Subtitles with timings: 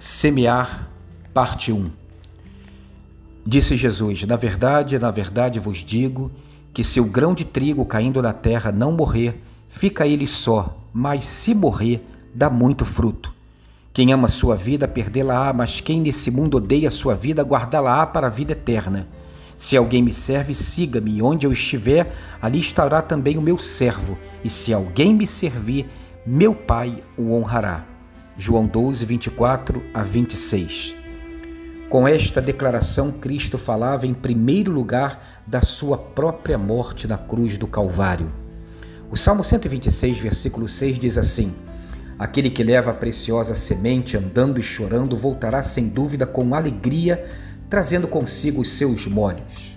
[0.00, 0.88] Semear,
[1.34, 1.90] parte 1
[3.44, 6.30] Disse Jesus: Na verdade, na verdade vos digo
[6.72, 11.26] que se o grão de trigo caindo na terra não morrer, fica ele só, mas
[11.26, 13.34] se morrer, dá muito fruto.
[13.92, 18.30] Quem ama sua vida, perdê-la-á, mas quem nesse mundo odeia sua vida, guardá-la-á para a
[18.30, 19.08] vida eterna.
[19.56, 24.16] Se alguém me serve, siga-me, e onde eu estiver, ali estará também o meu servo,
[24.44, 25.90] e se alguém me servir,
[26.24, 27.97] meu Pai o honrará.
[28.40, 30.94] João 12, 24 a 26.
[31.90, 37.66] Com esta declaração, Cristo falava em primeiro lugar da sua própria morte na cruz do
[37.66, 38.30] Calvário.
[39.10, 41.52] O Salmo 126, versículo 6 diz assim:
[42.16, 47.28] Aquele que leva a preciosa semente andando e chorando voltará sem dúvida com alegria,
[47.68, 49.76] trazendo consigo os seus molhos.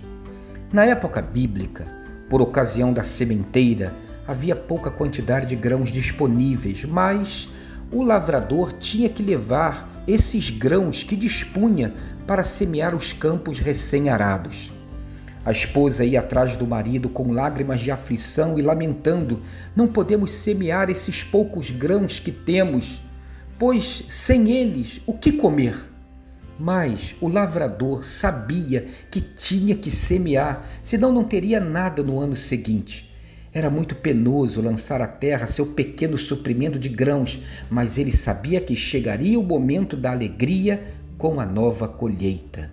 [0.72, 1.84] Na época bíblica,
[2.30, 3.92] por ocasião da sementeira,
[4.24, 7.48] havia pouca quantidade de grãos disponíveis, mas
[7.92, 11.92] o lavrador tinha que levar esses grãos que dispunha
[12.26, 14.72] para semear os campos recém-arados.
[15.44, 19.42] A esposa ia atrás do marido com lágrimas de aflição e lamentando:
[19.76, 23.02] Não podemos semear esses poucos grãos que temos,
[23.58, 25.90] pois sem eles o que comer?
[26.58, 33.11] Mas o lavrador sabia que tinha que semear, senão não teria nada no ano seguinte.
[33.54, 38.74] Era muito penoso lançar à terra seu pequeno suprimento de grãos, mas ele sabia que
[38.74, 40.82] chegaria o momento da alegria
[41.18, 42.72] com a nova colheita.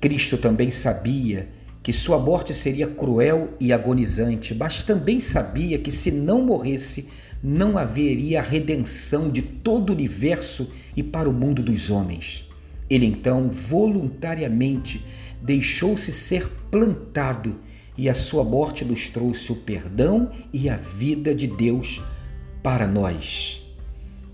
[0.00, 1.48] Cristo também sabia
[1.84, 7.08] que sua morte seria cruel e agonizante, mas também sabia que se não morresse,
[7.40, 12.44] não haveria redenção de todo o universo e para o mundo dos homens.
[12.90, 15.04] Ele então voluntariamente
[15.40, 17.56] deixou-se ser plantado
[17.98, 22.00] e a sua morte nos trouxe o perdão e a vida de Deus
[22.62, 23.60] para nós.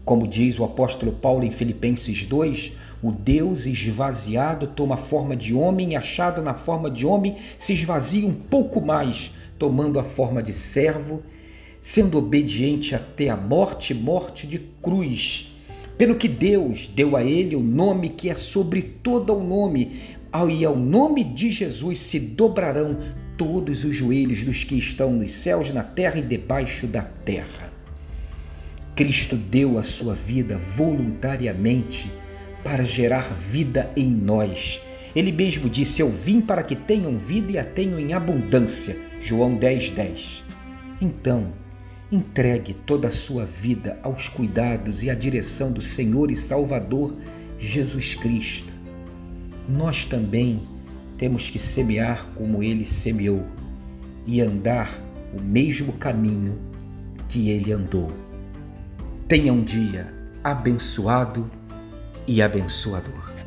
[0.04, 5.92] Como diz o apóstolo Paulo em Filipenses 2, o Deus esvaziado toma forma de homem
[5.92, 10.52] e achado na forma de homem se esvazia um pouco mais, tomando a forma de
[10.52, 11.22] servo,
[11.80, 15.53] sendo obediente até a morte, morte de cruz.
[15.96, 20.00] Pelo que Deus deu a ele o nome que é sobre todo o nome,
[20.50, 22.98] e ao nome de Jesus se dobrarão
[23.36, 27.72] todos os joelhos dos que estão nos céus, na terra e debaixo da terra.
[28.96, 32.10] Cristo deu a sua vida voluntariamente
[32.62, 34.80] para gerar vida em nós.
[35.14, 38.96] Ele mesmo disse: Eu vim para que tenham vida e a tenham em abundância.
[39.20, 40.44] João 10, 10.
[41.00, 41.52] Então,
[42.10, 47.14] entregue toda a sua vida aos cuidados e à direção do Senhor e Salvador
[47.58, 48.72] Jesus Cristo.
[49.68, 50.62] Nós também
[51.16, 53.44] temos que semear como ele semeou
[54.26, 54.90] e andar
[55.32, 56.58] o mesmo caminho
[57.28, 58.10] que ele andou.
[59.26, 60.12] Tenha um dia
[60.42, 61.50] abençoado
[62.26, 63.43] e abençoador.